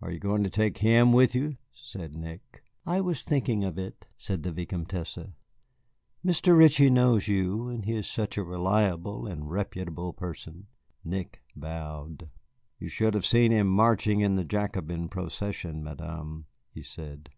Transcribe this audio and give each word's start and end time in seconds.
"Are 0.00 0.10
you 0.10 0.18
going 0.18 0.42
to 0.42 0.48
take 0.48 0.78
him 0.78 1.12
with 1.12 1.34
you?" 1.34 1.58
said 1.70 2.14
Nick. 2.14 2.62
"I 2.86 3.02
was 3.02 3.22
thinking 3.22 3.62
of 3.62 3.76
it," 3.76 4.06
said 4.16 4.42
the 4.42 4.50
Vicomtesse. 4.50 5.18
"Mr. 6.24 6.56
Ritchie 6.56 6.88
knows 6.88 7.28
you, 7.28 7.68
and 7.68 7.84
he 7.84 7.94
is 7.94 8.06
such 8.08 8.38
a 8.38 8.42
reliable 8.42 9.26
and 9.26 9.50
reputable 9.50 10.14
person." 10.14 10.68
Nick 11.04 11.42
bowed. 11.54 12.30
"You 12.78 12.88
should 12.88 13.12
have 13.12 13.26
seen 13.26 13.52
him 13.52 13.66
marching 13.66 14.20
in 14.22 14.38
a 14.38 14.44
Jacobin 14.44 15.10
procession, 15.10 15.84
Madame," 15.84 16.46
he 16.70 16.82
said. 16.82 17.28